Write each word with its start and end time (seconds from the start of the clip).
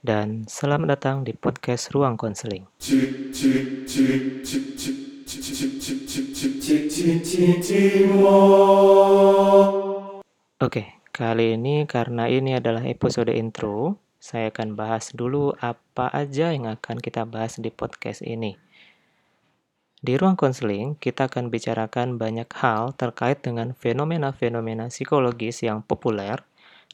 dan 0.00 0.48
selamat 0.48 0.96
datang 0.96 1.16
di 1.28 1.36
podcast 1.36 1.92
Ruang 1.92 2.16
Konseling. 2.16 2.64
Oke, 10.60 10.82
kali 11.12 11.46
ini 11.56 11.84
karena 11.84 12.24
ini 12.32 12.56
adalah 12.56 12.84
episode 12.88 13.32
intro, 13.32 14.00
saya 14.16 14.48
akan 14.48 14.72
bahas 14.76 15.12
dulu 15.12 15.52
apa 15.60 16.08
aja 16.12 16.52
yang 16.52 16.68
akan 16.68 16.96
kita 16.96 17.28
bahas 17.28 17.60
di 17.60 17.68
podcast 17.68 18.24
ini. 18.24 18.56
Di 20.00 20.16
ruang 20.16 20.32
konseling, 20.32 20.96
kita 20.96 21.28
akan 21.28 21.52
bicarakan 21.52 22.16
banyak 22.16 22.48
hal 22.56 22.96
terkait 22.96 23.44
dengan 23.44 23.76
fenomena-fenomena 23.76 24.88
psikologis 24.88 25.60
yang 25.60 25.84
populer 25.84 26.40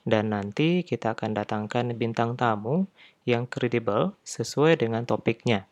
dan 0.06 0.30
nanti 0.30 0.87
kita 0.87 1.19
akan 1.19 1.34
datangkan 1.34 1.91
bintang 1.98 2.38
tamu 2.38 2.87
yang 3.27 3.45
kredibel 3.51 4.15
sesuai 4.23 4.79
dengan 4.79 5.02
topiknya. 5.02 5.66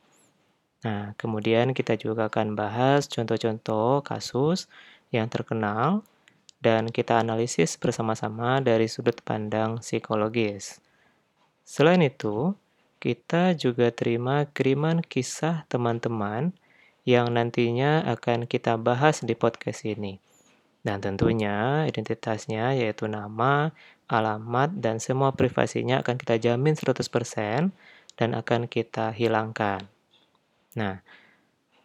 Nah, 0.85 1.15
kemudian 1.17 1.73
kita 1.73 1.97
juga 1.97 2.29
akan 2.29 2.59
bahas 2.59 3.07
contoh-contoh 3.09 4.03
kasus 4.05 4.69
yang 5.15 5.31
terkenal 5.31 6.05
dan 6.61 6.91
kita 6.91 7.23
analisis 7.23 7.79
bersama-sama 7.79 8.61
dari 8.61 8.91
sudut 8.91 9.17
pandang 9.23 9.81
psikologis. 9.81 10.83
Selain 11.65 12.03
itu, 12.05 12.53
kita 12.99 13.57
juga 13.57 13.95
terima 13.95 14.45
kiriman 14.51 15.01
kisah 15.01 15.65
teman-teman 15.71 16.53
yang 17.05 17.33
nantinya 17.33 18.01
akan 18.05 18.49
kita 18.49 18.81
bahas 18.81 19.21
di 19.21 19.33
podcast 19.37 19.85
ini. 19.85 20.21
Dan 20.85 21.01
tentunya 21.01 21.89
identitasnya 21.89 22.77
yaitu 22.77 23.09
nama, 23.09 23.73
alamat, 24.05 24.77
dan 24.77 25.01
semua 25.01 25.33
privasinya 25.33 26.05
akan 26.05 26.21
kita 26.21 26.37
jamin 26.37 26.77
100% 26.77 27.73
dan 28.21 28.31
akan 28.37 28.69
kita 28.69 29.11
hilangkan. 29.17 29.89
Nah, 30.77 31.01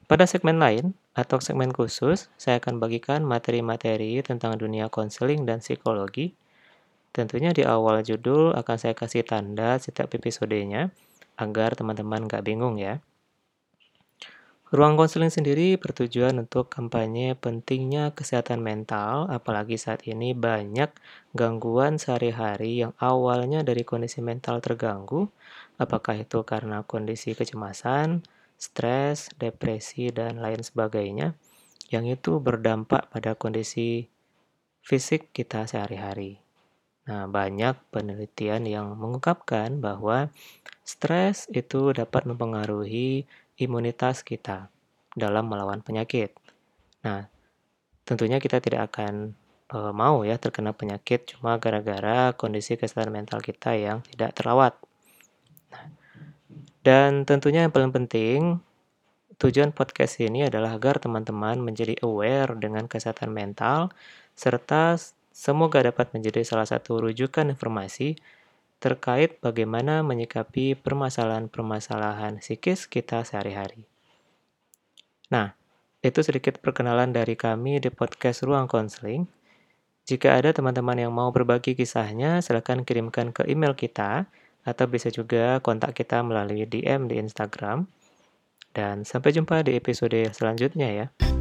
pada 0.10 0.28
segmen 0.28 0.60
lain 0.60 0.98
atau 1.16 1.40
segmen 1.40 1.72
khusus, 1.72 2.28
saya 2.36 2.60
akan 2.60 2.84
bagikan 2.84 3.24
materi-materi 3.24 4.20
tentang 4.20 4.60
dunia 4.60 4.92
konseling 4.92 5.48
dan 5.48 5.64
psikologi. 5.64 6.36
Tentunya 7.16 7.56
di 7.56 7.66
awal 7.66 8.04
judul 8.06 8.54
akan 8.54 8.76
saya 8.78 8.94
kasih 8.94 9.26
tanda 9.26 9.80
setiap 9.80 10.12
episodenya 10.14 10.92
agar 11.40 11.74
teman-teman 11.74 12.28
nggak 12.28 12.44
bingung 12.46 12.78
ya. 12.78 13.02
Ruang 14.70 15.02
konseling 15.02 15.34
sendiri 15.34 15.82
bertujuan 15.82 16.46
untuk 16.46 16.70
kampanye 16.70 17.34
pentingnya 17.34 18.14
kesehatan 18.14 18.62
mental, 18.62 19.26
apalagi 19.26 19.82
saat 19.82 20.06
ini 20.06 20.38
banyak 20.38 20.94
gangguan 21.34 21.98
sehari-hari 21.98 22.86
yang 22.86 22.94
awalnya 23.02 23.66
dari 23.66 23.82
kondisi 23.82 24.22
mental 24.22 24.62
terganggu, 24.62 25.26
apakah 25.82 26.22
itu 26.22 26.46
karena 26.46 26.86
kondisi 26.86 27.34
kecemasan, 27.34 28.22
stres, 28.62 29.34
depresi, 29.42 30.14
dan 30.14 30.38
lain 30.38 30.62
sebagainya, 30.62 31.34
yang 31.90 32.06
itu 32.06 32.38
berdampak 32.38 33.10
pada 33.10 33.34
kondisi 33.34 34.06
fisik 34.86 35.34
kita 35.34 35.66
sehari-hari. 35.66 36.46
Nah, 37.10 37.26
banyak 37.26 37.74
penelitian 37.90 38.70
yang 38.70 38.94
mengungkapkan 38.94 39.82
bahwa 39.82 40.30
stres 40.86 41.50
itu 41.50 41.90
dapat 41.90 42.30
mempengaruhi 42.30 43.26
imunitas 43.60 44.24
kita 44.24 44.72
dalam 45.14 45.52
melawan 45.52 45.84
penyakit. 45.84 46.32
Nah, 47.04 47.28
tentunya 48.08 48.40
kita 48.40 48.64
tidak 48.64 48.90
akan 48.90 49.36
e, 49.68 49.78
mau 49.92 50.24
ya 50.24 50.40
terkena 50.40 50.72
penyakit 50.72 51.36
cuma 51.36 51.60
gara-gara 51.60 52.32
kondisi 52.34 52.80
kesehatan 52.80 53.12
mental 53.12 53.44
kita 53.44 53.76
yang 53.76 54.00
tidak 54.16 54.32
terawat. 54.34 54.74
Nah, 55.76 55.86
dan 56.82 57.28
tentunya 57.28 57.68
yang 57.68 57.74
paling 57.76 57.92
penting, 57.92 58.64
tujuan 59.36 59.76
podcast 59.76 60.24
ini 60.24 60.48
adalah 60.48 60.80
agar 60.80 61.04
teman-teman 61.04 61.60
menjadi 61.60 62.00
aware 62.04 62.56
dengan 62.56 62.88
kesehatan 62.88 63.32
mental, 63.32 63.92
serta 64.36 64.96
semoga 65.36 65.80
dapat 65.84 66.12
menjadi 66.12 66.44
salah 66.44 66.68
satu 66.68 67.04
rujukan 67.04 67.48
informasi 67.52 68.20
terkait 68.80 69.44
bagaimana 69.44 70.00
menyikapi 70.02 70.80
permasalahan-permasalahan 70.80 72.40
psikis 72.40 72.88
kita 72.88 73.28
sehari-hari. 73.28 73.84
Nah, 75.30 75.54
itu 76.00 76.24
sedikit 76.24 76.64
perkenalan 76.64 77.12
dari 77.12 77.36
kami 77.36 77.84
di 77.84 77.92
podcast 77.92 78.48
Ruang 78.48 78.72
Konseling. 78.72 79.28
Jika 80.08 80.40
ada 80.40 80.56
teman-teman 80.56 80.96
yang 80.96 81.14
mau 81.14 81.30
berbagi 81.30 81.76
kisahnya, 81.76 82.40
silakan 82.40 82.88
kirimkan 82.88 83.36
ke 83.36 83.46
email 83.46 83.76
kita 83.76 84.26
atau 84.64 84.86
bisa 84.88 85.12
juga 85.12 85.60
kontak 85.60 85.94
kita 85.94 86.24
melalui 86.24 86.64
DM 86.66 87.12
di 87.12 87.20
Instagram. 87.20 87.86
Dan 88.74 89.04
sampai 89.04 89.36
jumpa 89.36 89.62
di 89.62 89.76
episode 89.76 90.18
selanjutnya 90.34 90.90
ya. 90.90 91.39